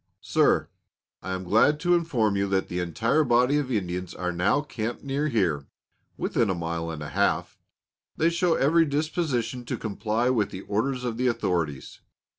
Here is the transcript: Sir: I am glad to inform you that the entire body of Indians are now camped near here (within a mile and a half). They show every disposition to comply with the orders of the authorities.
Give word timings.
Sir: 0.23 0.67
I 1.21 1.33
am 1.33 1.43
glad 1.43 1.79
to 1.81 1.93
inform 1.93 2.35
you 2.35 2.49
that 2.49 2.69
the 2.69 2.79
entire 2.79 3.23
body 3.23 3.57
of 3.59 3.71
Indians 3.71 4.15
are 4.15 4.31
now 4.31 4.61
camped 4.61 5.03
near 5.03 5.27
here 5.27 5.67
(within 6.17 6.49
a 6.49 6.55
mile 6.55 6.89
and 6.89 7.03
a 7.03 7.09
half). 7.09 7.59
They 8.17 8.31
show 8.31 8.55
every 8.55 8.85
disposition 8.85 9.63
to 9.65 9.77
comply 9.77 10.31
with 10.31 10.49
the 10.49 10.61
orders 10.61 11.03
of 11.03 11.17
the 11.17 11.27
authorities. 11.27 11.99